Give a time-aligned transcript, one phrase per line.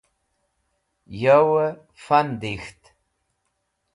[1.21, 1.49] yow
[2.03, 2.81] fan dik̃ht